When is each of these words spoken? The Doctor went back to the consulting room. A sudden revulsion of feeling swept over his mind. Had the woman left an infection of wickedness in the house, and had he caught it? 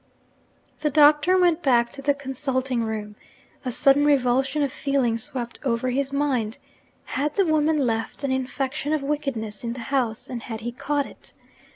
The 0.79 0.89
Doctor 0.89 1.37
went 1.39 1.61
back 1.61 1.91
to 1.91 2.01
the 2.01 2.15
consulting 2.15 2.83
room. 2.83 3.15
A 3.63 3.71
sudden 3.71 4.03
revulsion 4.03 4.63
of 4.63 4.71
feeling 4.71 5.19
swept 5.19 5.59
over 5.63 5.91
his 5.91 6.11
mind. 6.11 6.57
Had 7.03 7.35
the 7.35 7.45
woman 7.45 7.77
left 7.77 8.23
an 8.23 8.31
infection 8.31 8.93
of 8.93 9.03
wickedness 9.03 9.63
in 9.63 9.73
the 9.73 9.79
house, 9.93 10.27
and 10.27 10.41
had 10.41 10.61
he 10.61 10.71
caught 10.71 11.05
it? 11.05 11.35